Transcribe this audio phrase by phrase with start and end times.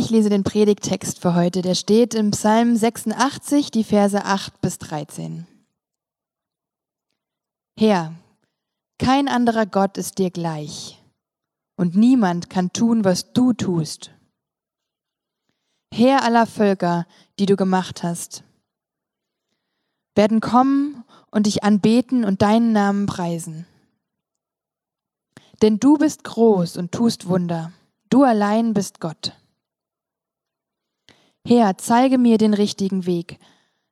[0.00, 1.60] Ich lese den Predigttext für heute.
[1.60, 5.46] Der steht im Psalm 86, die Verse 8 bis 13.
[7.78, 8.14] Herr,
[8.98, 10.98] kein anderer Gott ist dir gleich,
[11.76, 14.10] und niemand kann tun, was du tust.
[15.92, 17.06] Herr aller Völker,
[17.38, 18.42] die du gemacht hast,
[20.14, 23.66] werden kommen und dich anbeten und deinen Namen preisen.
[25.60, 27.70] Denn du bist groß und tust Wunder.
[28.08, 29.34] Du allein bist Gott.
[31.46, 33.38] Herr, zeige mir den richtigen Weg,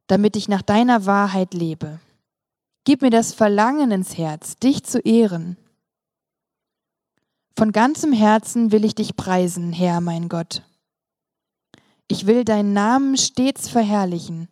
[0.07, 2.01] damit ich nach deiner Wahrheit lebe.
[2.85, 5.57] Gib mir das Verlangen ins Herz, dich zu ehren.
[7.57, 10.63] Von ganzem Herzen will ich dich preisen, Herr mein Gott.
[12.07, 14.49] Ich will deinen Namen stets verherrlichen,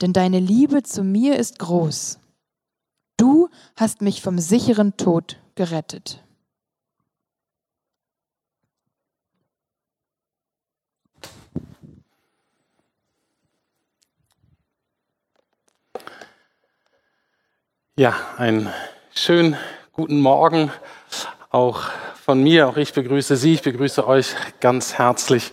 [0.00, 2.18] denn deine Liebe zu mir ist groß.
[3.16, 6.22] Du hast mich vom sicheren Tod gerettet.
[17.98, 18.70] Ja, einen
[19.14, 19.56] schönen
[19.92, 20.70] guten Morgen
[21.48, 21.80] auch
[22.22, 22.68] von mir.
[22.68, 25.50] Auch ich begrüße Sie, ich begrüße euch ganz herzlich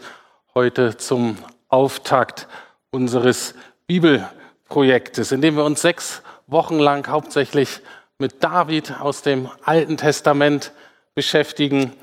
[0.53, 1.37] heute zum
[1.69, 2.49] Auftakt
[2.91, 3.55] unseres
[3.87, 7.79] Bibelprojektes, in dem wir uns sechs Wochen lang hauptsächlich
[8.17, 10.73] mit David aus dem Alten Testament
[11.15, 11.93] beschäftigen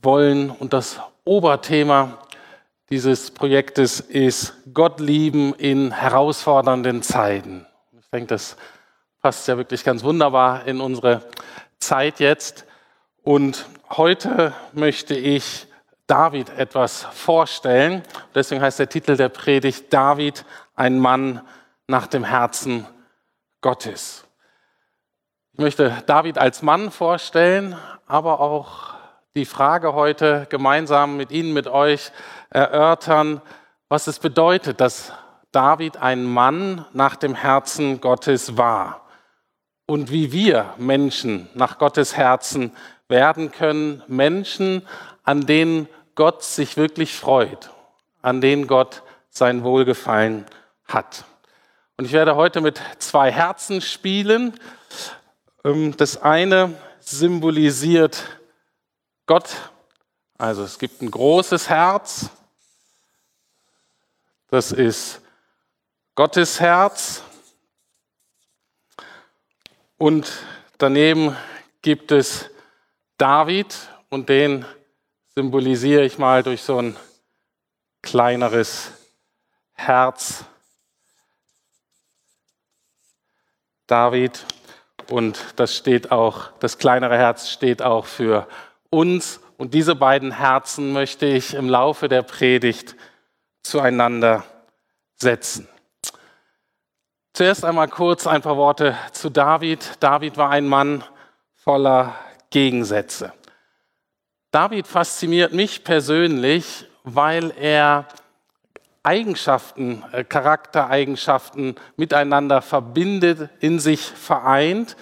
[0.00, 0.48] wollen.
[0.48, 2.16] Und das Oberthema
[2.88, 7.66] dieses Projektes ist Gott lieben in herausfordernden Zeiten.
[8.00, 8.56] Ich denke, das
[9.22, 11.22] passt ja wirklich ganz wunderbar in unsere
[11.78, 12.66] Zeit jetzt.
[13.22, 15.68] Und heute möchte ich
[16.08, 18.02] David etwas vorstellen.
[18.34, 21.40] Deswegen heißt der Titel der Predigt David, ein Mann
[21.86, 22.84] nach dem Herzen
[23.60, 24.24] Gottes.
[25.52, 27.76] Ich möchte David als Mann vorstellen,
[28.08, 28.94] aber auch
[29.36, 32.10] die Frage heute gemeinsam mit Ihnen, mit euch
[32.50, 33.40] erörtern,
[33.88, 35.12] was es bedeutet, dass
[35.52, 39.01] David ein Mann nach dem Herzen Gottes war
[39.92, 42.74] und wie wir Menschen nach Gottes Herzen
[43.08, 44.88] werden können, Menschen,
[45.22, 47.68] an denen Gott sich wirklich freut,
[48.22, 50.46] an denen Gott sein Wohlgefallen
[50.86, 51.26] hat.
[51.98, 54.58] Und ich werde heute mit zwei Herzen spielen.
[55.62, 58.24] Ähm, das eine symbolisiert
[59.26, 59.50] Gott,
[60.38, 62.30] also es gibt ein großes Herz,
[64.48, 65.20] das ist
[66.14, 67.24] Gottes Herz.
[70.02, 70.32] Und
[70.78, 71.36] daneben
[71.80, 72.50] gibt es
[73.18, 73.72] David
[74.10, 74.64] und den
[75.36, 76.96] symbolisiere ich mal durch so ein
[78.02, 78.90] kleineres
[79.74, 80.44] Herz.
[83.86, 84.44] David
[85.08, 88.48] und das steht auch, das kleinere Herz steht auch für
[88.90, 92.96] uns und diese beiden Herzen möchte ich im Laufe der Predigt
[93.62, 94.42] zueinander
[95.14, 95.68] setzen.
[97.34, 99.92] Zuerst einmal kurz ein paar Worte zu David.
[100.00, 101.02] David war ein Mann
[101.54, 102.14] voller
[102.50, 103.32] Gegensätze.
[104.50, 108.06] David fasziniert mich persönlich, weil er
[109.02, 114.98] Eigenschaften, äh, Charaktereigenschaften miteinander verbindet, in sich vereint,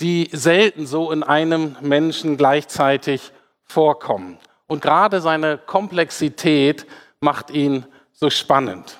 [0.00, 3.32] die selten so in einem Menschen gleichzeitig
[3.64, 4.38] vorkommen.
[4.68, 6.86] Und gerade seine Komplexität
[7.18, 8.96] macht ihn so spannend.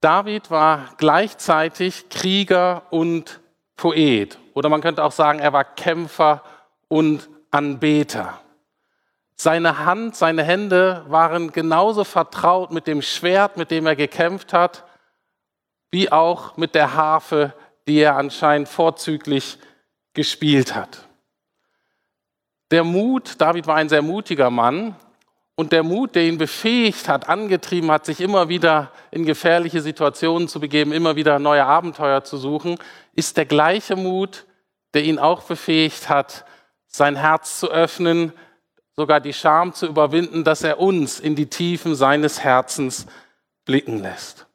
[0.00, 3.40] David war gleichzeitig Krieger und
[3.76, 4.38] Poet.
[4.54, 6.42] Oder man könnte auch sagen, er war Kämpfer
[6.88, 8.40] und Anbeter.
[9.36, 14.84] Seine Hand, seine Hände waren genauso vertraut mit dem Schwert, mit dem er gekämpft hat,
[15.90, 17.52] wie auch mit der Harfe,
[17.86, 19.58] die er anscheinend vorzüglich
[20.14, 21.06] gespielt hat.
[22.70, 24.96] Der Mut, David war ein sehr mutiger Mann,
[25.56, 30.48] und der Mut, der ihn befähigt hat, angetrieben hat, sich immer wieder in gefährliche Situationen
[30.48, 32.78] zu begeben, immer wieder neue Abenteuer zu suchen,
[33.14, 34.46] ist der gleiche Mut,
[34.94, 36.44] der ihn auch befähigt hat,
[36.86, 38.32] sein Herz zu öffnen,
[38.94, 43.06] sogar die Scham zu überwinden, dass er uns in die Tiefen seines Herzens
[43.64, 44.46] blicken lässt.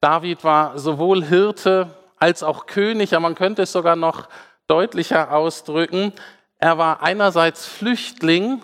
[0.00, 4.28] David war sowohl Hirte als auch König, aber man könnte es sogar noch
[4.68, 6.12] deutlicher ausdrücken.
[6.58, 8.62] Er war einerseits Flüchtling,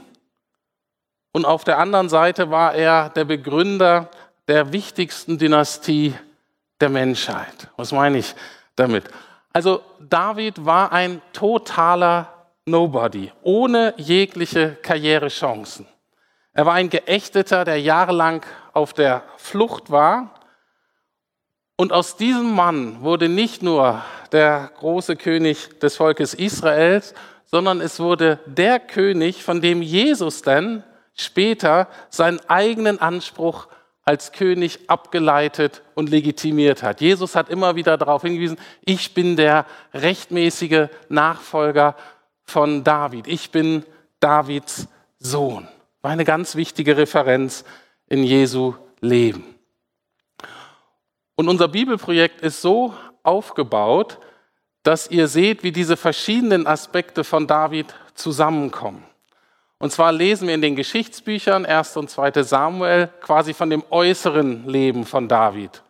[1.37, 4.09] und auf der anderen Seite war er der Begründer
[4.49, 6.15] der wichtigsten Dynastie
[6.81, 7.69] der Menschheit.
[7.77, 8.35] Was meine ich
[8.75, 9.05] damit?
[9.53, 12.33] Also David war ein totaler
[12.65, 15.87] Nobody, ohne jegliche Karrierechancen.
[16.55, 18.41] Er war ein Geächteter, der jahrelang
[18.73, 20.41] auf der Flucht war.
[21.77, 27.12] Und aus diesem Mann wurde nicht nur der große König des Volkes Israels,
[27.44, 30.82] sondern es wurde der König, von dem Jesus denn
[31.17, 33.67] später seinen eigenen Anspruch
[34.05, 37.01] als König abgeleitet und legitimiert hat.
[37.01, 41.97] Jesus hat immer wieder darauf hingewiesen, ich bin der rechtmäßige Nachfolger
[42.45, 43.27] von David.
[43.27, 43.85] Ich bin
[44.21, 44.87] Davids
[45.19, 45.67] Sohn.
[46.03, 47.65] War eine ganz wichtige Referenz
[48.07, 49.57] in Jesu Leben.
[51.35, 54.19] Und unser Bibelprojekt ist so aufgebaut,
[54.85, 59.05] dass ihr seht, wie diese verschiedenen Aspekte von David zusammenkommen.
[59.78, 61.96] Und zwar lesen wir in den Geschichtsbüchern 1.
[61.96, 62.43] und 2.
[62.43, 65.82] Samuel quasi von dem äußeren Leben von David.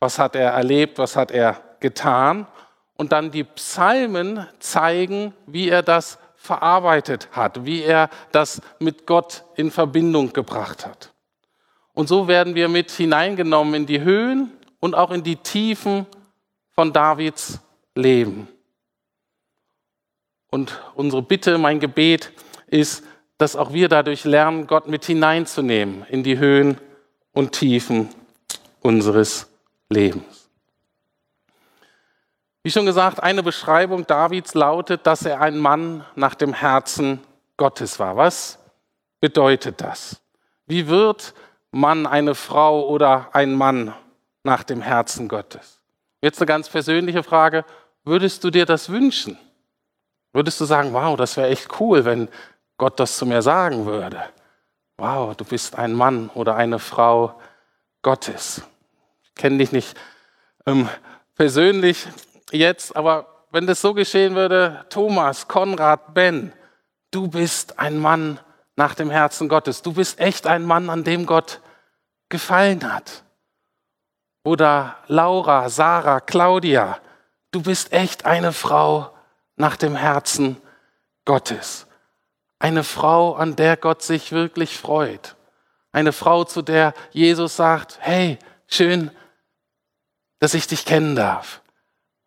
[0.00, 2.46] Was hat er erlebt, was hat er getan?
[2.96, 9.44] Und dann die Psalmen zeigen, wie er das verarbeitet hat, wie er das mit Gott
[9.56, 11.12] in Verbindung gebracht hat.
[11.94, 14.50] Und so werden wir mit hineingenommen in die Höhen
[14.80, 16.06] und auch in die Tiefen
[16.70, 17.60] von Davids
[17.94, 18.48] Leben.
[20.50, 22.32] Und unsere Bitte, mein Gebet
[22.72, 23.04] ist,
[23.38, 26.78] dass auch wir dadurch lernen, Gott mit hineinzunehmen in die Höhen
[27.32, 28.08] und Tiefen
[28.80, 29.48] unseres
[29.88, 30.48] Lebens.
[32.62, 37.20] Wie schon gesagt, eine Beschreibung Davids lautet, dass er ein Mann nach dem Herzen
[37.56, 38.16] Gottes war.
[38.16, 38.58] Was
[39.20, 40.20] bedeutet das?
[40.66, 41.34] Wie wird
[41.72, 43.92] man eine Frau oder ein Mann
[44.44, 45.80] nach dem Herzen Gottes?
[46.20, 47.64] Jetzt eine ganz persönliche Frage.
[48.04, 49.36] Würdest du dir das wünschen?
[50.32, 52.28] Würdest du sagen, wow, das wäre echt cool, wenn
[52.78, 54.22] Gott das zu mir sagen würde?
[54.96, 57.40] Wow, du bist ein Mann oder eine Frau
[58.02, 58.62] Gottes.
[59.22, 59.96] Ich kenne dich nicht
[60.66, 60.88] ähm,
[61.34, 62.06] persönlich
[62.50, 66.52] jetzt, aber wenn das so geschehen würde, Thomas, Konrad, Ben,
[67.10, 68.38] du bist ein Mann
[68.76, 69.82] nach dem Herzen Gottes.
[69.82, 71.60] Du bist echt ein Mann, an dem Gott
[72.28, 73.24] gefallen hat.
[74.44, 76.98] Oder Laura, Sarah, Claudia,
[77.50, 79.14] du bist echt eine Frau
[79.56, 80.56] nach dem Herzen
[81.24, 81.86] Gottes.
[82.62, 85.34] Eine Frau, an der Gott sich wirklich freut.
[85.90, 88.38] Eine Frau, zu der Jesus sagt, hey,
[88.68, 89.10] schön,
[90.38, 91.60] dass ich dich kennen darf.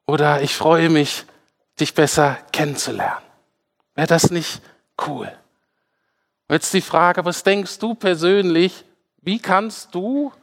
[0.06, 1.24] Oder ich freue mich,
[1.80, 3.24] dich besser kennenzulernen.
[3.94, 4.62] Wäre das nicht
[5.08, 5.32] cool?
[6.50, 8.84] Und jetzt die Frage, was denkst du persönlich,
[9.22, 10.34] wie kannst du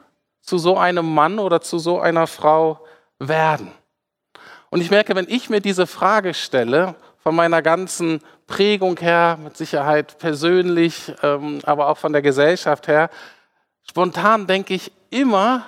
[0.41, 2.83] zu so einem Mann oder zu so einer Frau
[3.19, 3.71] werden?
[4.71, 9.55] Und ich merke, wenn ich mir diese Frage stelle, von meiner ganzen Prägung her, mit
[9.55, 13.09] Sicherheit persönlich, ähm, aber auch von der Gesellschaft her,
[13.89, 15.65] spontan denke ich immer,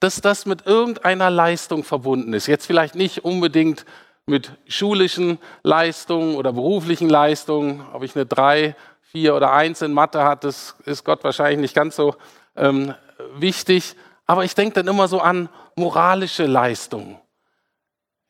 [0.00, 2.48] dass das mit irgendeiner Leistung verbunden ist.
[2.48, 3.86] Jetzt vielleicht nicht unbedingt
[4.26, 7.86] mit schulischen Leistungen oder beruflichen Leistungen.
[7.92, 8.74] Ob ich eine 3,
[9.12, 12.16] 4 oder 1 in Mathe hat, das ist Gott wahrscheinlich nicht ganz so
[12.56, 12.94] ähm,
[13.36, 13.94] wichtig.
[14.26, 17.16] Aber ich denke dann immer so an moralische Leistungen.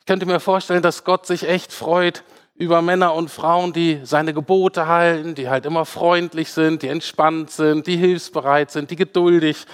[0.00, 2.22] Ich könnte mir vorstellen, dass Gott sich echt freut
[2.58, 7.50] über Männer und Frauen, die seine Gebote halten, die halt immer freundlich sind, die entspannt
[7.50, 9.66] sind, die hilfsbereit sind, die geduldig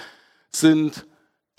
[0.51, 1.05] sind,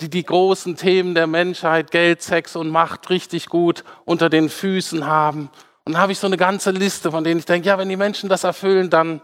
[0.01, 5.07] die die großen Themen der Menschheit, Geld, Sex und Macht richtig gut unter den Füßen
[5.07, 5.49] haben.
[5.83, 7.97] Und dann habe ich so eine ganze Liste, von denen ich denke, ja, wenn die
[7.97, 9.21] Menschen das erfüllen, dann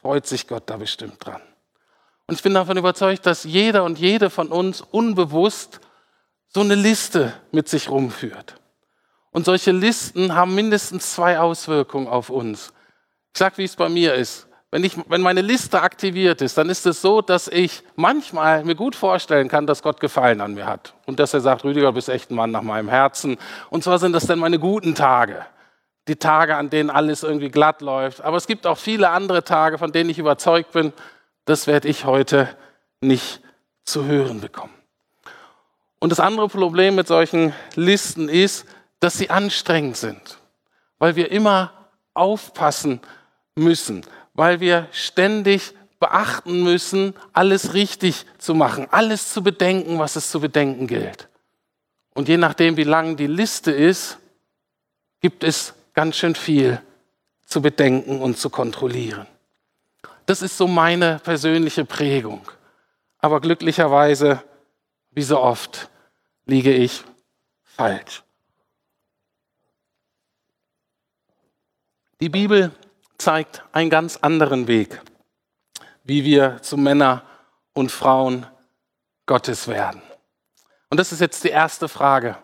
[0.00, 1.40] freut sich Gott da bestimmt dran.
[2.26, 5.80] Und ich bin davon überzeugt, dass jeder und jede von uns unbewusst
[6.48, 8.56] so eine Liste mit sich rumführt.
[9.34, 12.72] Und solche Listen haben mindestens zwei Auswirkungen auf uns.
[13.32, 14.46] Ich sage, wie es bei mir ist.
[14.70, 18.76] Wenn, ich, wenn meine Liste aktiviert ist, dann ist es so, dass ich manchmal mir
[18.76, 20.94] gut vorstellen kann, dass Gott Gefallen an mir hat.
[21.06, 23.36] Und dass er sagt, Rüdiger, du bist echt ein Mann nach meinem Herzen.
[23.70, 25.44] Und zwar sind das dann meine guten Tage.
[26.06, 28.20] Die Tage, an denen alles irgendwie glatt läuft.
[28.20, 30.92] Aber es gibt auch viele andere Tage, von denen ich überzeugt bin,
[31.44, 32.48] das werde ich heute
[33.00, 33.40] nicht
[33.84, 34.74] zu hören bekommen.
[35.98, 38.64] Und das andere Problem mit solchen Listen ist,
[39.00, 40.38] dass sie anstrengend sind,
[40.98, 41.72] weil wir immer
[42.14, 43.00] aufpassen
[43.54, 50.30] müssen, weil wir ständig beachten müssen, alles richtig zu machen, alles zu bedenken, was es
[50.30, 51.28] zu bedenken gilt.
[52.14, 54.18] Und je nachdem, wie lang die Liste ist,
[55.20, 56.80] gibt es ganz schön viel
[57.46, 59.26] zu bedenken und zu kontrollieren.
[60.26, 62.42] Das ist so meine persönliche Prägung.
[63.18, 64.42] Aber glücklicherweise,
[65.10, 65.88] wie so oft,
[66.46, 67.02] liege ich
[67.62, 68.22] falsch.
[72.24, 72.70] Die Bibel
[73.18, 75.02] zeigt einen ganz anderen Weg,
[76.04, 77.22] wie wir zu Männer
[77.74, 78.46] und Frauen
[79.26, 80.00] Gottes werden.
[80.88, 82.38] Und das ist jetzt die erste Frage,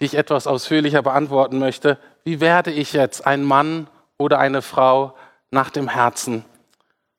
[0.00, 1.98] die ich etwas ausführlicher beantworten möchte.
[2.24, 5.14] Wie werde ich jetzt ein Mann oder eine Frau
[5.50, 6.46] nach dem Herzen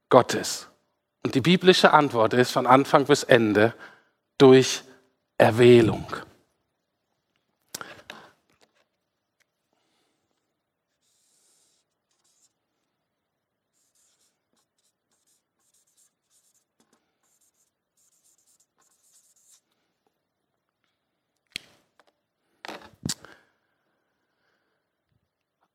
[0.09, 0.67] Gottes?
[1.23, 3.75] Und die biblische Antwort ist von Anfang bis Ende
[4.39, 4.81] durch
[5.37, 6.07] Erwählung.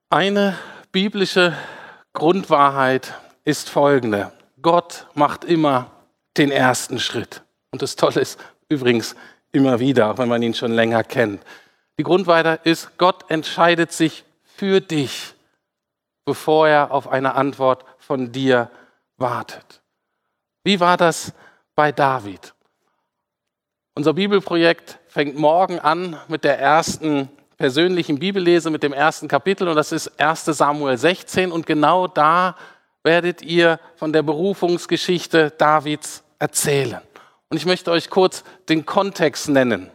[0.09, 0.57] Eine
[0.93, 1.57] biblische
[2.13, 4.31] Grundwahrheit ist folgende.
[4.63, 5.91] Gott macht immer
[6.37, 7.43] den ersten Schritt.
[7.73, 9.17] Und das Tolle ist übrigens
[9.51, 11.43] immer wieder, auch wenn man ihn schon länger kennt.
[11.99, 15.35] Die Grundwahrheit ist, Gott entscheidet sich für dich,
[16.25, 18.71] bevor er auf eine Antwort von dir
[19.17, 19.83] wartet.
[20.63, 21.33] Wie war das
[21.75, 22.55] bei David?
[23.97, 29.77] Unser Bibelprojekt fängt morgen an mit der ersten persönlichen Bibellese, mit dem ersten Kapitel und
[29.77, 32.57] das ist 1 Samuel 16 und genau da
[33.03, 37.01] werdet ihr von der Berufungsgeschichte Davids erzählen.
[37.49, 39.91] Und ich möchte euch kurz den Kontext nennen,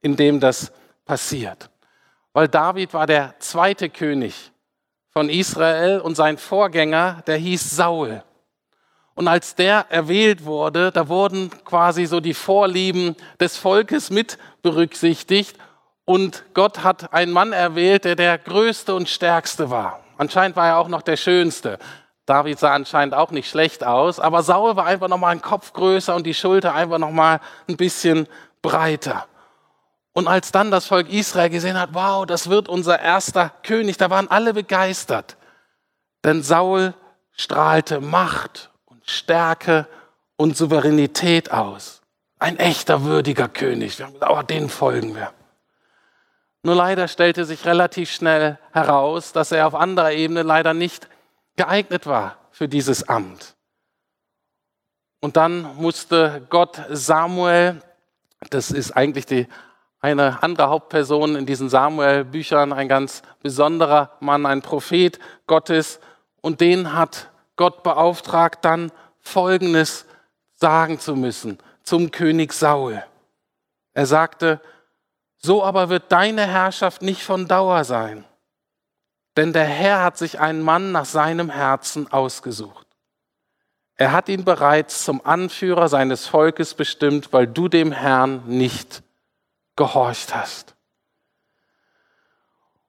[0.00, 0.72] in dem das
[1.04, 1.70] passiert.
[2.32, 4.52] Weil David war der zweite König
[5.10, 8.22] von Israel und sein Vorgänger, der hieß Saul.
[9.14, 15.56] Und als der erwählt wurde, da wurden quasi so die Vorlieben des Volkes mit berücksichtigt.
[16.08, 20.00] Und Gott hat einen Mann erwählt, der der größte und stärkste war.
[20.16, 21.78] Anscheinend war er auch noch der schönste.
[22.24, 25.74] David sah anscheinend auch nicht schlecht aus, aber Saul war einfach noch mal ein Kopf
[25.74, 28.26] größer und die Schulter einfach noch mal ein bisschen
[28.62, 29.26] breiter.
[30.14, 34.08] Und als dann das Volk Israel gesehen hat, wow, das wird unser erster König, da
[34.08, 35.36] waren alle begeistert.
[36.24, 36.94] Denn Saul
[37.32, 38.70] strahlte Macht
[39.04, 39.86] Stärke
[40.36, 42.00] und Souveränität aus.
[42.38, 43.98] Ein echter würdiger König.
[43.98, 45.34] Wir haben gesagt, oh, den folgen wir.
[46.68, 51.08] Nur leider stellte sich relativ schnell heraus, dass er auf anderer Ebene leider nicht
[51.56, 53.56] geeignet war für dieses Amt.
[55.22, 57.80] Und dann musste Gott Samuel,
[58.50, 59.46] das ist eigentlich die,
[60.00, 66.00] eine andere Hauptperson in diesen Samuel-Büchern, ein ganz besonderer Mann, ein Prophet Gottes,
[66.42, 70.04] und den hat Gott beauftragt, dann Folgendes
[70.52, 73.02] sagen zu müssen zum König Saul.
[73.94, 74.60] Er sagte,
[75.38, 78.24] so aber wird deine Herrschaft nicht von Dauer sein,
[79.36, 82.86] denn der Herr hat sich einen Mann nach seinem Herzen ausgesucht.
[83.94, 89.02] Er hat ihn bereits zum Anführer seines Volkes bestimmt, weil du dem Herrn nicht
[89.74, 90.76] gehorcht hast.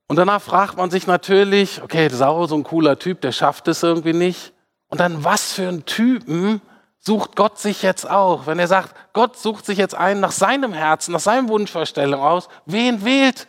[0.08, 3.84] Und danach fragt man sich natürlich, okay, Saul, so ein cooler Typ, der schafft es
[3.84, 4.54] irgendwie nicht.
[4.88, 6.62] Und dann, was für einen Typen
[7.00, 8.46] sucht Gott sich jetzt auch?
[8.46, 12.50] Wenn er sagt, Gott sucht sich jetzt einen nach seinem Herzen, nach seinem Wunschvorstellung aus,
[12.66, 13.48] wen wählt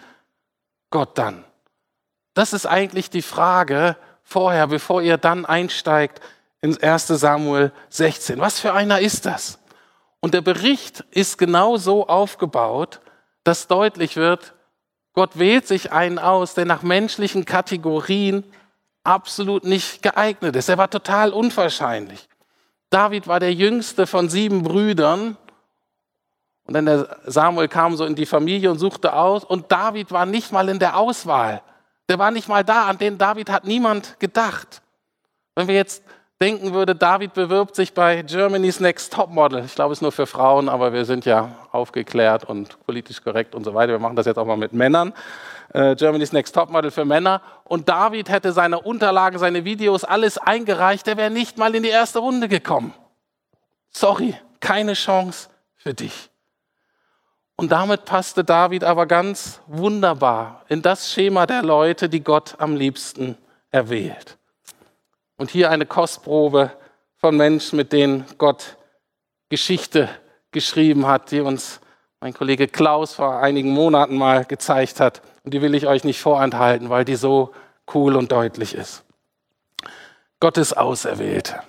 [0.90, 1.44] Gott dann?
[2.34, 6.20] Das ist eigentlich die Frage vorher, bevor ihr dann einsteigt
[6.60, 8.40] ins 1 Samuel 16.
[8.40, 9.58] Was für einer ist das?
[10.20, 13.00] Und der Bericht ist genau so aufgebaut,
[13.42, 14.54] dass deutlich wird,
[15.12, 18.44] Gott wählt sich einen aus, der nach menschlichen Kategorien
[19.02, 20.68] absolut nicht geeignet ist.
[20.68, 22.29] Er war total unwahrscheinlich.
[22.90, 25.36] David war der jüngste von sieben Brüdern.
[26.64, 29.44] Und dann der Samuel kam so in die Familie und suchte aus.
[29.44, 31.62] Und David war nicht mal in der Auswahl.
[32.08, 32.86] Der war nicht mal da.
[32.86, 34.82] An den David hat niemand gedacht.
[35.54, 36.02] Wenn wir jetzt
[36.40, 39.64] denken würde, David bewirbt sich bei Germany's Next Topmodel.
[39.64, 43.54] Ich glaube, es ist nur für Frauen, aber wir sind ja aufgeklärt und politisch korrekt
[43.54, 43.92] und so weiter.
[43.92, 45.12] Wir machen das jetzt auch mal mit Männern.
[45.72, 47.42] Äh, Germany's Next Topmodel für Männer.
[47.64, 51.06] Und David hätte seine Unterlagen, seine Videos, alles eingereicht.
[51.06, 52.92] Der wäre nicht mal in die erste Runde gekommen.
[53.90, 56.30] Sorry, keine Chance für dich.
[57.56, 62.74] Und damit passte David aber ganz wunderbar in das Schema der Leute, die Gott am
[62.74, 63.36] liebsten
[63.70, 64.38] erwählt.
[65.36, 66.70] Und hier eine Kostprobe
[67.16, 68.76] von Menschen, mit denen Gott
[69.50, 70.08] Geschichte
[70.52, 71.80] geschrieben hat, die uns
[72.20, 75.22] mein Kollege Klaus vor einigen Monaten mal gezeigt hat.
[75.42, 77.52] Und die will ich euch nicht vorenthalten, weil die so
[77.94, 79.04] cool und deutlich ist.
[80.38, 81.62] Gottes Auserwählte.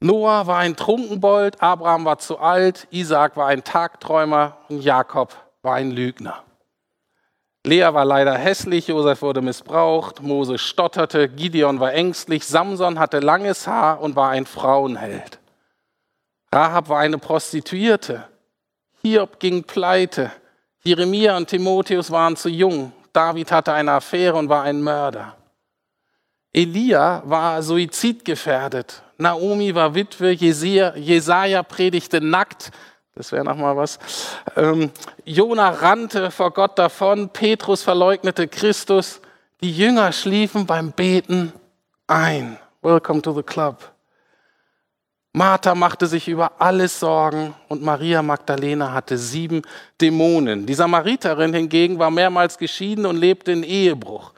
[0.00, 5.76] Noah war ein Trunkenbold, Abraham war zu alt, Isaac war ein Tagträumer und Jakob war
[5.76, 6.42] ein Lügner.
[7.64, 13.68] Lea war leider hässlich, Josef wurde missbraucht, Mose stotterte, Gideon war ängstlich, Samson hatte langes
[13.68, 15.38] Haar und war ein Frauenheld.
[16.52, 18.24] Rahab war eine Prostituierte,
[19.02, 20.30] Hiob ging pleite,
[20.84, 22.92] Jeremia und Timotheus waren zu jung.
[23.12, 25.36] David hatte eine Affäre und war ein Mörder.
[26.52, 29.02] Elia war suizidgefährdet.
[29.18, 30.32] Naomi war Witwe.
[30.32, 32.70] Jesaja predigte nackt.
[33.14, 33.98] Das wäre nochmal was.
[34.56, 34.90] Ähm,
[35.24, 37.28] Jona rannte vor Gott davon.
[37.30, 39.20] Petrus verleugnete Christus.
[39.62, 41.52] Die Jünger schliefen beim Beten
[42.06, 42.58] ein.
[42.82, 43.91] Welcome to the club.
[45.34, 49.62] Martha machte sich über alles Sorgen und Maria Magdalena hatte sieben
[50.00, 50.66] Dämonen.
[50.66, 54.34] Die Samariterin hingegen war mehrmals geschieden und lebte in Ehebruch.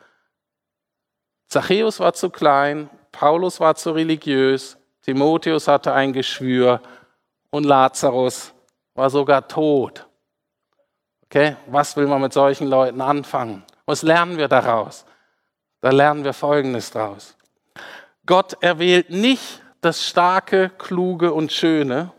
[1.49, 6.81] Zachäus war zu klein, Paulus war zu religiös, Timotheus hatte ein Geschwür
[7.51, 8.53] und Lazarus
[8.95, 10.07] war sogar tot.
[11.25, 13.65] Okay, was will man mit solchen Leuten anfangen?
[13.87, 15.05] Was lernen wir daraus?
[15.81, 17.37] Da lernen wir Folgendes draus.
[18.25, 22.13] Gott erwählt nicht das Starke, Kluge und Schöne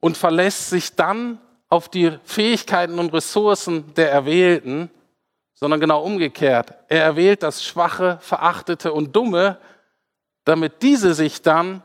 [0.00, 4.90] und verlässt sich dann auf die Fähigkeiten und Ressourcen der Erwählten,
[5.54, 6.74] sondern genau umgekehrt.
[6.88, 9.58] Er erwählt das Schwache, Verachtete und Dumme,
[10.44, 11.82] damit diese sich dann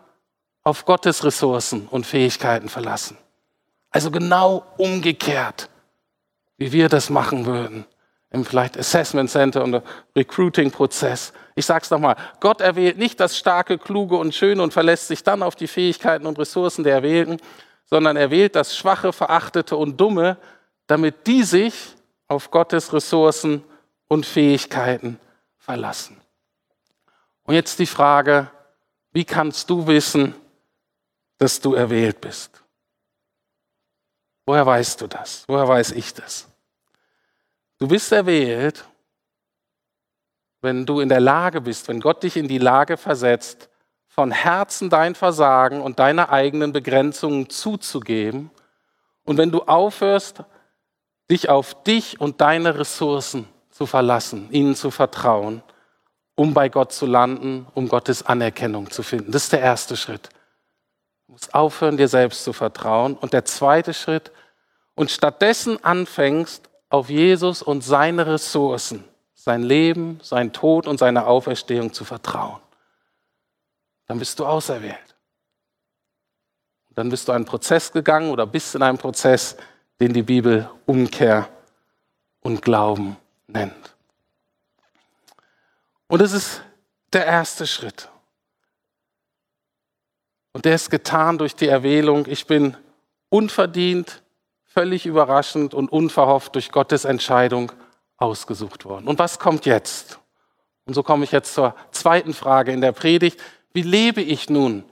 [0.64, 3.18] auf Gottes Ressourcen und Fähigkeiten verlassen.
[3.90, 5.70] Also genau umgekehrt,
[6.58, 7.86] wie wir das machen würden
[8.32, 9.82] im vielleicht Assessment Center und
[10.16, 11.34] Recruiting-Prozess.
[11.60, 15.24] Ich sage es nochmal, Gott erwählt nicht das Starke, Kluge und Schöne und verlässt sich
[15.24, 17.36] dann auf die Fähigkeiten und Ressourcen der Erwählten,
[17.84, 20.38] sondern er wählt das Schwache, Verachtete und Dumme,
[20.88, 21.98] damit die sich
[22.30, 23.62] auf Gottes Ressourcen
[24.08, 25.20] und Fähigkeiten
[25.58, 26.22] verlassen.
[27.44, 28.50] Und jetzt die Frage,
[29.12, 30.34] wie kannst du wissen,
[31.40, 32.64] dass du erwählt bist?
[34.46, 35.44] Woher weißt du das?
[35.46, 36.48] Woher weiß ich das?
[37.80, 38.86] Du bist erwählt,
[40.62, 43.70] wenn du in der Lage bist, wenn Gott dich in die Lage versetzt,
[44.08, 48.52] von Herzen dein Versagen und deine eigenen Begrenzungen zuzugeben
[49.24, 50.44] und wenn du aufhörst,
[51.30, 55.64] dich auf dich und deine Ressourcen zu verlassen, ihnen zu vertrauen,
[56.36, 59.32] um bei Gott zu landen, um Gottes Anerkennung zu finden.
[59.32, 60.30] Das ist der erste Schritt.
[61.28, 63.16] Du musst aufhören, dir selbst zu vertrauen.
[63.16, 64.32] Und der zweite Schritt,
[64.96, 69.06] und stattdessen anfängst, auf Jesus und seine Ressourcen,
[69.44, 72.60] sein Leben, sein Tod und seine Auferstehung zu vertrauen
[74.10, 75.16] dann bist du auserwählt.
[76.96, 79.56] Dann bist du einen Prozess gegangen oder bist in einem Prozess,
[80.00, 81.48] den die Bibel Umkehr
[82.42, 83.96] und Glauben nennt.
[86.08, 86.64] Und es ist
[87.14, 88.10] der erste Schritt.
[90.54, 92.26] Und der ist getan durch die Erwählung.
[92.26, 92.76] Ich bin
[93.30, 94.24] unverdient,
[94.66, 97.72] völlig überraschend und unverhofft durch Gottes Entscheidung
[98.20, 99.08] ausgesucht worden.
[99.08, 100.20] Und was kommt jetzt?
[100.86, 103.40] Und so komme ich jetzt zur zweiten Frage in der Predigt.
[103.74, 104.84] Wie lebe ich nun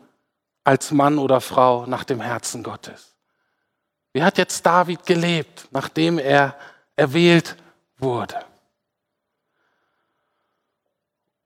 [0.63, 3.15] als Mann oder Frau nach dem Herzen Gottes?
[4.13, 6.55] Wie hat jetzt David gelebt, nachdem er
[6.95, 7.55] erwählt
[7.97, 8.43] wurde?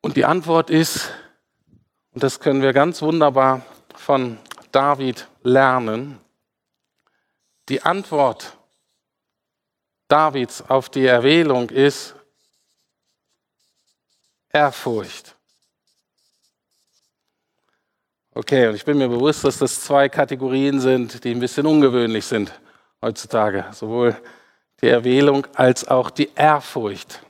[0.01, 1.11] Und die Antwort ist,
[2.13, 3.61] und das können wir ganz wunderbar
[3.95, 4.37] von
[4.71, 6.19] David lernen,
[7.69, 8.57] die Antwort
[10.11, 12.15] Davids auf die Erwählung ist
[14.51, 15.35] Ehrfurcht.
[18.33, 22.25] Okay, und ich bin mir bewusst, dass das zwei Kategorien sind, die ein bisschen ungewöhnlich
[22.25, 22.51] sind
[23.01, 23.65] heutzutage.
[23.71, 24.17] Sowohl
[24.81, 27.21] die Erwählung als auch die Ehrfurcht.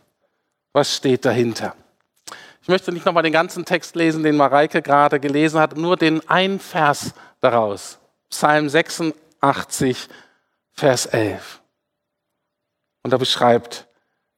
[0.74, 1.76] Was steht dahinter?
[2.64, 6.28] Ich möchte nicht nochmal den ganzen Text lesen, den Mareike gerade gelesen hat, nur den
[6.28, 8.00] einen Vers daraus.
[8.30, 10.08] Psalm 86,
[10.74, 11.61] Vers 11.
[13.04, 13.88] Und da beschreibt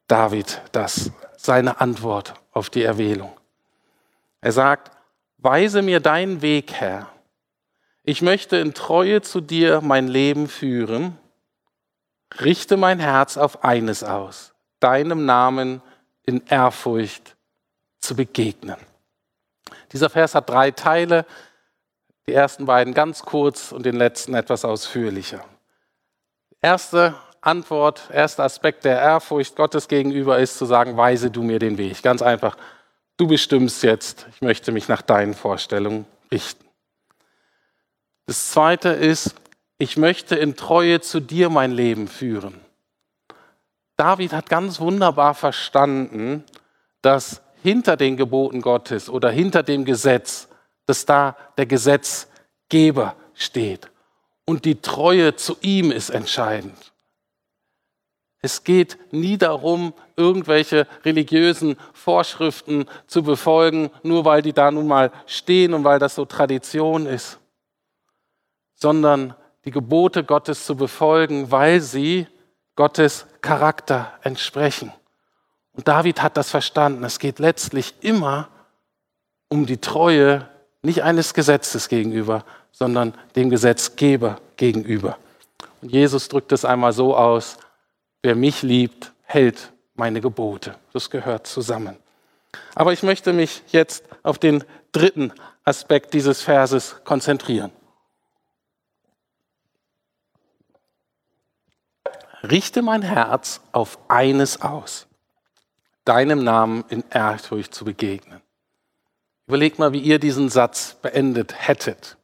[0.07, 3.37] David das, seine Antwort auf die Erwählung.
[4.41, 4.91] Er sagt,
[5.37, 7.09] Weise mir deinen Weg, Herr.
[8.03, 11.17] Ich möchte in Treue zu dir mein Leben führen.
[12.39, 15.81] Richte mein Herz auf eines aus, deinem Namen
[16.23, 17.35] in Ehrfurcht
[17.99, 18.77] zu begegnen.
[19.91, 21.25] Dieser Vers hat drei Teile,
[22.25, 25.43] die ersten beiden ganz kurz und den letzten etwas ausführlicher.
[26.61, 31.77] Erste Antwort, erster Aspekt der Ehrfurcht Gottes gegenüber ist zu sagen, weise du mir den
[31.77, 32.01] Weg.
[32.01, 32.55] Ganz einfach,
[33.17, 36.63] du bestimmst jetzt, ich möchte mich nach deinen Vorstellungen richten.
[38.27, 39.35] Das zweite ist,
[39.77, 42.61] ich möchte in Treue zu dir mein Leben führen.
[43.97, 46.45] David hat ganz wunderbar verstanden,
[47.01, 50.47] dass hinter den Geboten Gottes oder hinter dem Gesetz,
[50.85, 53.89] dass da der Gesetzgeber steht.
[54.45, 56.92] Und die Treue zu ihm ist entscheidend.
[58.43, 65.13] Es geht nie darum, irgendwelche religiösen Vorschriften zu befolgen, nur weil die da nun mal
[65.25, 67.39] stehen und weil das so Tradition ist,
[68.75, 72.27] sondern die Gebote Gottes zu befolgen, weil sie
[72.75, 74.91] Gottes Charakter entsprechen.
[75.71, 77.05] Und David hat das verstanden.
[77.05, 78.49] Es geht letztlich immer
[79.47, 80.49] um die Treue
[80.81, 85.17] nicht eines Gesetzes gegenüber, sondern dem Gesetzgeber gegenüber.
[85.81, 87.57] Und Jesus drückt es einmal so aus,
[88.23, 90.75] Wer mich liebt, hält meine Gebote.
[90.93, 91.97] Das gehört zusammen.
[92.73, 95.33] Aber ich möchte mich jetzt auf den dritten
[95.65, 97.71] Aspekt dieses Verses konzentrieren.
[102.43, 105.07] Richte mein Herz auf eines aus,
[106.05, 108.41] deinem Namen in Ehrfurcht zu begegnen.
[109.47, 112.17] Überlegt mal, wie ihr diesen Satz beendet hättet.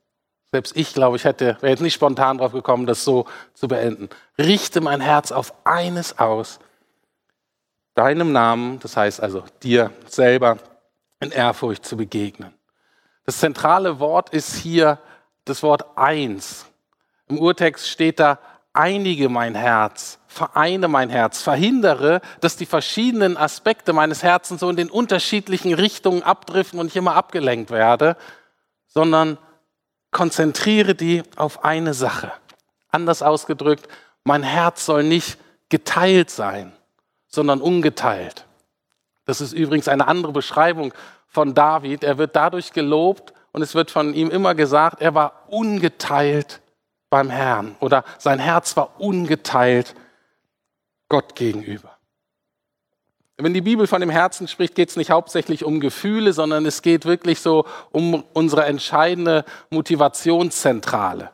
[0.52, 4.10] Selbst ich, glaube ich, hätte, wäre jetzt nicht spontan drauf gekommen, das so zu beenden.
[4.38, 6.60] Richte mein Herz auf eines aus,
[7.94, 10.58] deinem Namen, das heißt also dir selber,
[11.20, 12.54] in Ehrfurcht zu begegnen.
[13.26, 15.00] Das zentrale Wort ist hier
[15.46, 16.66] das Wort eins.
[17.28, 18.40] Im Urtext steht da,
[18.74, 24.76] einige mein Herz, vereine mein Herz, verhindere, dass die verschiedenen Aspekte meines Herzens so in
[24.78, 28.16] den unterschiedlichen Richtungen abdriften und ich immer abgelenkt werde,
[28.88, 29.38] sondern
[30.12, 32.32] konzentriere die auf eine Sache.
[32.90, 33.88] Anders ausgedrückt,
[34.24, 35.38] mein Herz soll nicht
[35.70, 36.74] geteilt sein,
[37.28, 38.46] sondern ungeteilt.
[39.26, 40.94] Das ist übrigens eine andere Beschreibung
[41.28, 42.04] von David.
[42.04, 46.62] Er wird dadurch gelobt und es wird von ihm immer gesagt, er war ungeteilt
[47.10, 49.96] beim Herrn oder sein Herz war ungeteilt
[51.10, 51.89] Gott gegenüber.
[53.42, 56.82] Wenn die Bibel von dem Herzen spricht, geht es nicht hauptsächlich um Gefühle, sondern es
[56.82, 61.32] geht wirklich so um unsere entscheidende Motivationszentrale.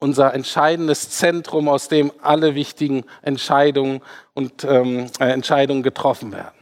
[0.00, 4.00] Unser entscheidendes Zentrum, aus dem alle wichtigen Entscheidungen
[4.32, 6.56] und ähm, äh, Entscheidungen getroffen werden.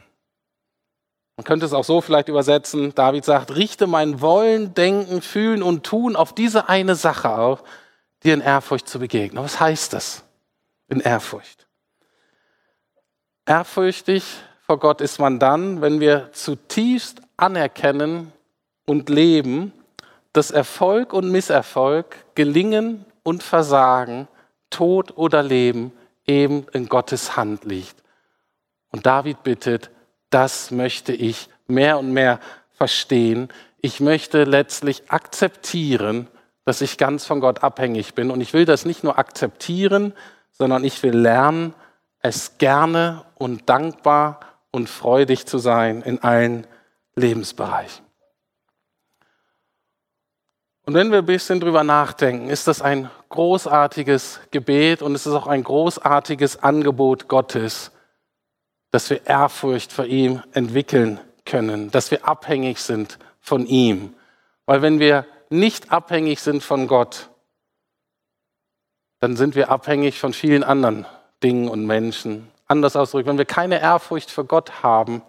[1.37, 5.85] Man könnte es auch so vielleicht übersetzen, David sagt, richte mein Wollen, Denken, Fühlen und
[5.85, 7.63] Tun auf diese eine Sache auf,
[8.23, 9.41] dir in Ehrfurcht zu begegnen.
[9.41, 10.23] Was heißt das
[10.89, 11.66] in Ehrfurcht?
[13.47, 14.25] Ehrfürchtig
[14.59, 18.33] vor Gott ist man dann, wenn wir zutiefst anerkennen
[18.85, 19.71] und leben,
[20.33, 24.27] dass Erfolg und Misserfolg, Gelingen und Versagen,
[24.69, 25.93] Tod oder Leben
[26.25, 27.95] eben in Gottes Hand liegt.
[28.91, 29.91] Und David bittet,
[30.29, 32.41] das möchte ich mehr und mehr
[32.73, 33.47] verstehen.
[33.79, 36.27] Ich möchte letztlich akzeptieren,
[36.65, 38.29] dass ich ganz von Gott abhängig bin.
[38.29, 40.13] Und ich will das nicht nur akzeptieren,
[40.51, 41.73] sondern ich will lernen,
[42.19, 44.39] es gerne und dankbar
[44.71, 46.67] und freudig zu sein in allen
[47.15, 48.05] Lebensbereichen.
[50.85, 55.33] Und wenn wir ein bisschen drüber nachdenken, ist das ein großartiges Gebet und es ist
[55.33, 57.91] auch ein großartiges Angebot Gottes,
[58.91, 64.13] dass wir Ehrfurcht vor ihm entwickeln können, dass wir abhängig sind von ihm.
[64.65, 67.29] Weil wenn wir nicht abhängig sind von Gott,
[69.19, 71.05] dann sind wir abhängig von vielen anderen
[71.43, 72.49] Dingen und Menschen.
[72.67, 75.21] Anders ausgedrückt, wenn wir keine Ehrfurcht vor Gott haben,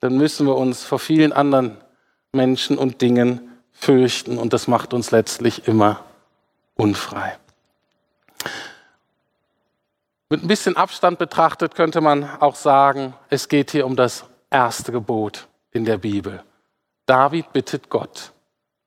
[0.00, 1.78] dann müssen wir uns vor vielen anderen
[2.32, 6.04] Menschen und Dingen fürchten und das macht uns letztlich immer
[6.74, 7.36] unfrei.
[10.28, 14.92] Mit ein bisschen Abstand betrachtet könnte man auch sagen, es geht hier um das erste
[14.92, 16.42] Gebot in der Bibel.
[17.06, 18.32] David bittet Gott,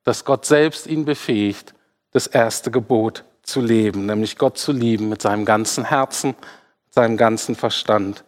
[0.04, 1.74] dass Gott selbst ihn befähigt,
[2.12, 6.36] das erste Gebot zu leben, nämlich Gott zu lieben mit seinem ganzen Herzen,
[6.90, 8.24] seinem ganzen Verstand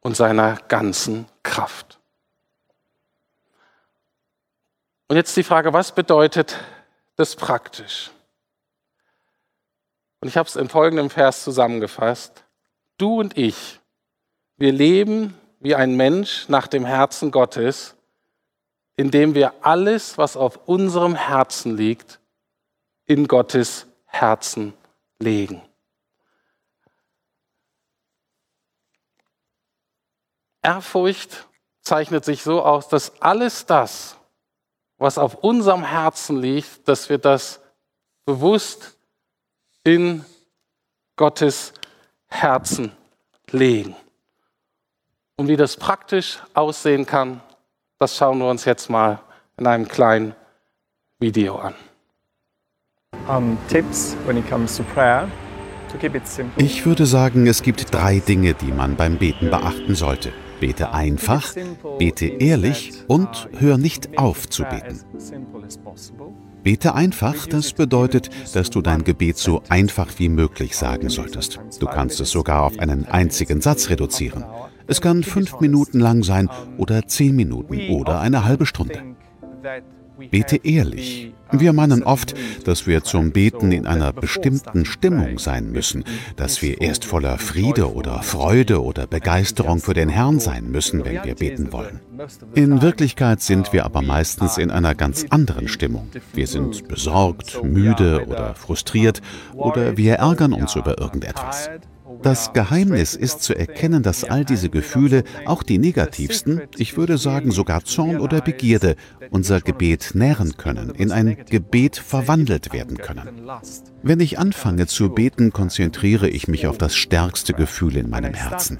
[0.00, 1.98] und seiner ganzen Kraft.
[5.08, 6.56] Und jetzt die Frage, was bedeutet
[7.16, 8.10] das praktisch?
[10.20, 12.44] Und ich habe es in folgendem Vers zusammengefasst.
[12.98, 13.80] Du und ich,
[14.56, 17.96] wir leben wie ein Mensch nach dem Herzen Gottes,
[18.96, 22.20] indem wir alles, was auf unserem Herzen liegt,
[23.06, 24.74] in Gottes Herzen
[25.18, 25.62] legen.
[30.62, 31.48] Ehrfurcht
[31.82, 34.16] zeichnet sich so aus, dass alles das,
[34.98, 37.60] was auf unserem Herzen liegt, dass wir das
[38.26, 38.96] bewusst
[39.84, 40.24] in
[41.16, 41.72] Gottes
[42.26, 42.92] Herzen
[43.50, 43.96] legen.
[45.36, 47.40] Und wie das praktisch aussehen kann,
[47.98, 49.20] das schauen wir uns jetzt mal
[49.56, 50.34] in einem kleinen
[51.18, 51.74] Video an.
[56.56, 60.32] Ich würde sagen, es gibt drei Dinge, die man beim Beten beachten sollte.
[60.60, 61.54] Bete einfach,
[61.98, 65.00] bete ehrlich und hör nicht auf zu beten.
[66.62, 71.58] Bete einfach, das bedeutet, dass du dein Gebet so einfach wie möglich sagen solltest.
[71.80, 74.44] Du kannst es sogar auf einen einzigen Satz reduzieren.
[74.86, 79.02] Es kann fünf Minuten lang sein oder zehn Minuten oder eine halbe Stunde.
[80.30, 81.32] Bete ehrlich.
[81.52, 86.04] Wir meinen oft, dass wir zum Beten in einer bestimmten Stimmung sein müssen,
[86.36, 91.24] dass wir erst voller Friede oder Freude oder Begeisterung für den Herrn sein müssen, wenn
[91.24, 92.00] wir beten wollen.
[92.54, 96.08] In Wirklichkeit sind wir aber meistens in einer ganz anderen Stimmung.
[96.34, 99.20] Wir sind besorgt, müde oder frustriert
[99.54, 101.70] oder wir ärgern uns über irgendetwas.
[102.22, 107.50] Das Geheimnis ist zu erkennen, dass all diese Gefühle, auch die negativsten, ich würde sagen
[107.50, 108.96] sogar Zorn oder Begierde,
[109.30, 113.28] unser Gebet nähren können, in ein Gebet verwandelt werden können.
[114.02, 118.78] Wenn ich anfange zu beten, konzentriere ich mich auf das stärkste Gefühl in meinem Herzen.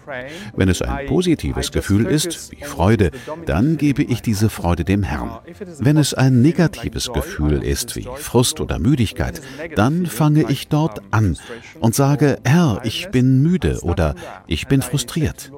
[0.56, 3.10] Wenn es ein positives Gefühl ist, wie Freude,
[3.46, 5.38] dann gebe ich diese Freude dem Herrn.
[5.78, 9.40] Wenn es ein negatives Gefühl ist, wie Frust oder Müdigkeit,
[9.74, 11.36] dann fange ich dort an
[11.80, 14.14] und sage, Herr, ich bin müde oder
[14.46, 15.52] ich bin frustriert.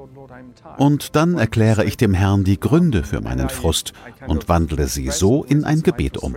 [0.77, 3.92] Und dann erkläre ich dem Herrn die Gründe für meinen Frust
[4.27, 6.37] und wandle sie so in ein Gebet um.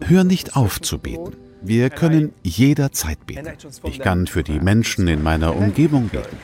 [0.00, 1.49] Hör nicht auf zu beten.
[1.62, 3.48] Wir können jederzeit beten.
[3.84, 6.36] Ich kann für die Menschen in meiner Umgebung beten.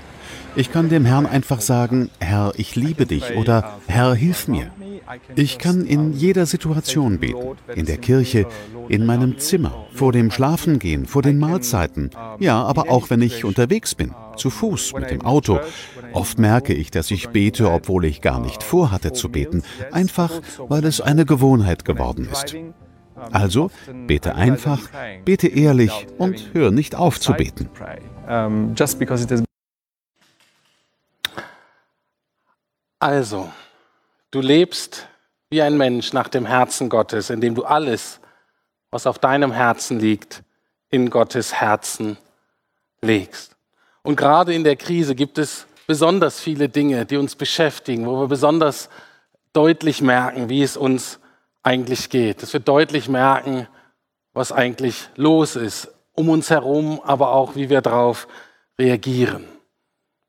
[0.59, 4.71] Ich kann dem Herrn einfach sagen, Herr, ich liebe dich oder Herr, hilf mir.
[5.35, 7.57] Ich kann in jeder Situation beten.
[7.75, 8.47] In der Kirche,
[8.89, 12.11] in meinem Zimmer, vor dem Schlafengehen, vor den Mahlzeiten.
[12.39, 15.61] Ja, aber auch wenn ich unterwegs bin, zu Fuß, mit dem Auto.
[16.13, 20.33] Oft merke ich, dass ich bete, obwohl ich gar nicht vorhatte zu beten, einfach
[20.69, 22.57] weil es eine Gewohnheit geworden ist.
[23.33, 23.71] Also
[24.07, 24.81] bete einfach,
[25.25, 27.69] bete ehrlich und hör nicht auf zu beten.
[32.99, 33.51] Also,
[34.31, 35.09] du lebst
[35.51, 38.21] wie ein Mensch nach dem Herzen Gottes, indem du alles,
[38.91, 40.43] was auf deinem Herzen liegt,
[40.91, 42.17] in Gottes Herzen
[43.01, 43.57] legst.
[44.03, 48.29] Und gerade in der Krise gibt es besonders viele Dinge, die uns beschäftigen, wo wir
[48.29, 48.89] besonders
[49.53, 51.19] deutlich merken, wie es uns
[51.67, 53.67] eigentlich geht, dass wir deutlich merken,
[54.33, 58.29] was eigentlich los ist, um uns herum, aber auch, wie wir darauf
[58.79, 59.49] reagieren.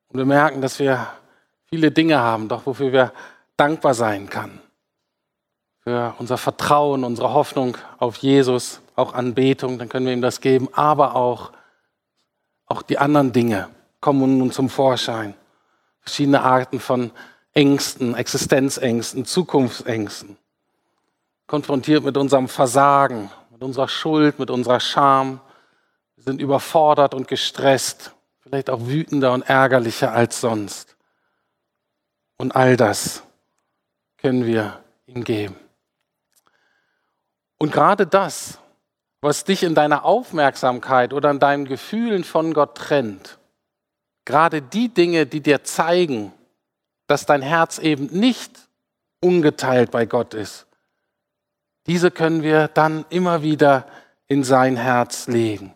[0.07, 1.07] Und wir merken, dass wir
[1.65, 3.13] viele Dinge haben, doch wofür wir
[3.55, 4.59] dankbar sein können.
[5.81, 10.69] Für unser Vertrauen, unsere Hoffnung auf Jesus, auch Anbetung, dann können wir ihm das geben,
[10.73, 11.51] aber auch,
[12.65, 13.69] auch die anderen Dinge
[14.01, 15.35] kommen nun zum Vorschein.
[15.99, 17.11] Verschiedene Arten von
[17.53, 20.37] Ängsten, Existenzängsten, Zukunftsängsten
[21.47, 25.39] konfrontiert mit unserem Versagen, mit unserer Schuld, mit unserer Scham.
[26.15, 30.95] Wir sind überfordert und gestresst, vielleicht auch wütender und ärgerlicher als sonst.
[32.37, 33.23] Und all das
[34.17, 35.55] können wir ihm geben.
[37.57, 38.59] Und gerade das,
[39.21, 43.39] was dich in deiner Aufmerksamkeit oder in deinen Gefühlen von Gott trennt,
[44.25, 46.33] gerade die Dinge, die dir zeigen,
[47.07, 48.51] dass dein Herz eben nicht
[49.21, 50.66] ungeteilt bei Gott ist,
[51.87, 53.85] diese können wir dann immer wieder
[54.27, 55.73] in sein Herz legen.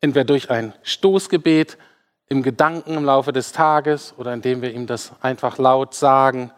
[0.00, 1.76] Entweder durch ein Stoßgebet
[2.28, 6.50] im Gedanken im Laufe des Tages oder indem wir ihm das einfach laut sagen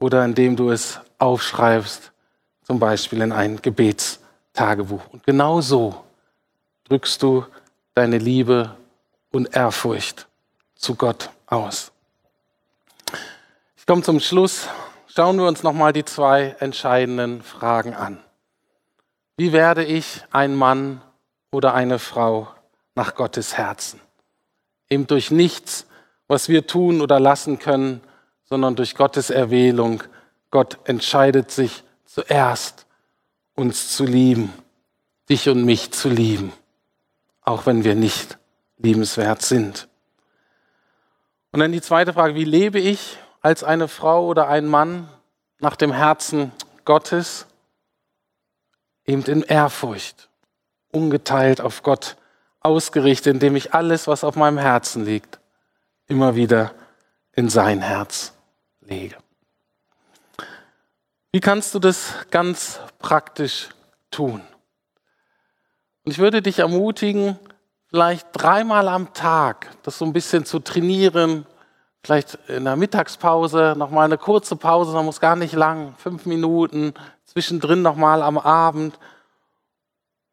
[0.00, 2.12] oder indem du es aufschreibst,
[2.62, 5.02] zum Beispiel in ein Gebetstagebuch.
[5.12, 6.04] Und genau so
[6.84, 7.44] drückst du
[7.94, 8.74] deine Liebe
[9.30, 10.26] und Ehrfurcht
[10.74, 11.92] zu Gott aus.
[13.76, 14.68] Ich komme zum Schluss
[15.14, 18.18] schauen wir uns nochmal die zwei entscheidenden Fragen an.
[19.36, 21.02] Wie werde ich ein Mann
[21.52, 22.48] oder eine Frau
[22.94, 24.00] nach Gottes Herzen?
[24.90, 25.86] Eben durch nichts,
[26.26, 28.00] was wir tun oder lassen können,
[28.44, 30.02] sondern durch Gottes Erwählung.
[30.50, 32.86] Gott entscheidet sich zuerst,
[33.54, 34.52] uns zu lieben,
[35.28, 36.52] dich und mich zu lieben,
[37.42, 38.38] auch wenn wir nicht
[38.78, 39.88] liebenswert sind.
[41.52, 45.06] Und dann die zweite Frage, wie lebe ich als eine Frau oder ein Mann
[45.58, 46.50] nach dem Herzen
[46.86, 47.46] Gottes,
[49.04, 50.30] eben in Ehrfurcht,
[50.90, 52.16] ungeteilt auf Gott
[52.60, 55.40] ausgerichtet, indem ich alles, was auf meinem Herzen liegt,
[56.06, 56.72] immer wieder
[57.32, 58.32] in sein Herz
[58.80, 59.16] lege.
[61.30, 63.68] Wie kannst du das ganz praktisch
[64.10, 64.40] tun?
[66.02, 67.38] Und ich würde dich ermutigen,
[67.88, 71.44] vielleicht dreimal am Tag das so ein bisschen zu trainieren,
[72.04, 76.92] vielleicht in der Mittagspause nochmal eine kurze Pause, man muss gar nicht lang, fünf Minuten,
[77.24, 78.98] zwischendrin nochmal am Abend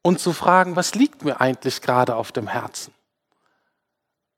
[0.02, 2.94] und zu fragen, was liegt mir eigentlich gerade auf dem Herzen?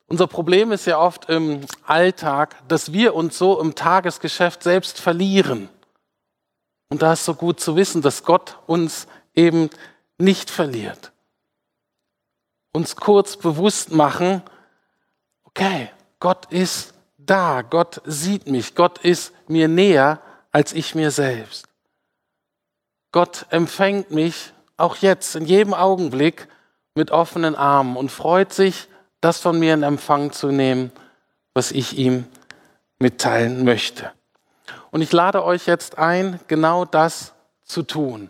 [0.08, 5.70] Unser Problem ist ja oft im Alltag, dass wir uns so im Tagesgeschäft selbst verlieren.
[6.90, 9.72] Und da ist so gut zu wissen, dass Gott uns eben
[10.20, 11.12] nicht verliert.
[12.74, 14.44] Uns kurz bewusst machen,
[15.46, 16.94] okay, Gott ist
[17.26, 17.62] da.
[17.62, 18.76] Gott sieht mich.
[18.76, 20.20] Gott ist mir näher
[20.52, 21.68] als ich mir selbst.
[23.12, 26.48] Gott empfängt mich auch jetzt in jedem Augenblick
[26.96, 28.88] mit offenen Armen und freut sich,
[29.22, 30.92] das von mir in Empfang zu nehmen,
[31.54, 32.26] was ich ihm
[33.00, 34.12] mitteilen möchte.
[34.92, 37.34] Und ich lade euch jetzt ein, genau das
[37.64, 38.30] zu tun.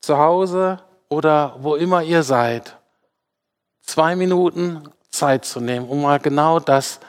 [0.00, 2.76] Zu Hause oder wo immer ihr seid.
[3.82, 7.00] Zwei Minuten Zeit zu nehmen, um mal genau das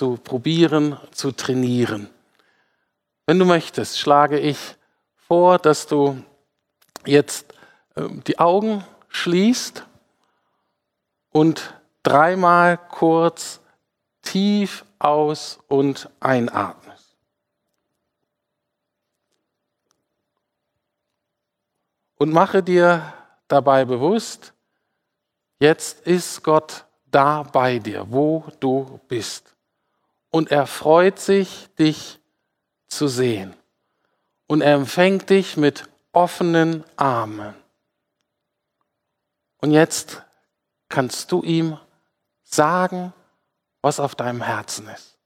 [0.00, 2.08] zu probieren, zu trainieren.
[3.26, 4.56] Wenn du möchtest, schlage ich
[5.14, 6.24] vor, dass du
[7.04, 7.52] jetzt
[7.96, 9.84] ähm, die Augen schließt
[11.32, 13.60] und dreimal kurz
[14.22, 17.14] tief aus und einatmest.
[22.16, 23.12] Und mache dir
[23.48, 24.54] dabei bewusst,
[25.58, 29.54] jetzt ist Gott da bei dir, wo du bist.
[30.30, 32.20] Und er freut sich, dich
[32.86, 33.54] zu sehen.
[34.46, 37.54] Und er empfängt dich mit offenen Armen.
[39.58, 40.22] Und jetzt
[40.88, 41.78] kannst du ihm
[42.42, 43.12] sagen,
[43.82, 45.18] was auf deinem Herzen ist.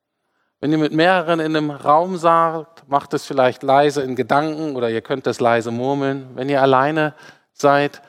[0.60, 4.90] Wenn ihr mit mehreren in einem Raum sagt, macht es vielleicht leise in Gedanken oder
[4.90, 6.30] ihr könnt es leise murmeln.
[6.36, 7.14] Wenn ihr alleine
[7.52, 8.02] seid,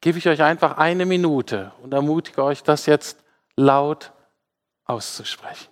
[0.00, 3.18] gebe ich euch einfach eine Minute und ermutige euch, das jetzt
[3.56, 4.12] laut
[4.84, 5.71] auszusprechen.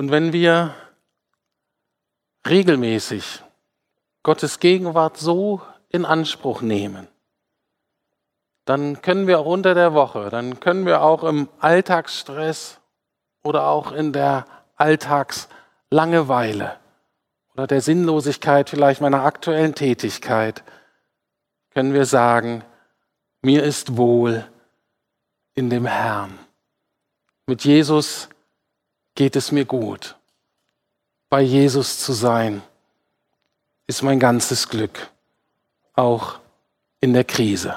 [0.00, 0.74] Und wenn wir
[2.48, 3.42] regelmäßig
[4.22, 5.60] Gottes Gegenwart so
[5.90, 7.06] in Anspruch nehmen,
[8.64, 12.80] dann können wir auch unter der Woche, dann können wir auch im Alltagsstress
[13.42, 16.78] oder auch in der Alltagslangeweile
[17.52, 20.64] oder der Sinnlosigkeit vielleicht meiner aktuellen Tätigkeit,
[21.74, 22.64] können wir sagen,
[23.42, 24.46] mir ist wohl
[25.52, 26.38] in dem Herrn.
[27.44, 28.30] Mit Jesus
[29.20, 30.16] geht es mir gut.
[31.28, 32.62] Bei Jesus zu sein,
[33.86, 35.10] ist mein ganzes Glück,
[35.94, 36.38] auch
[37.02, 37.76] in der Krise.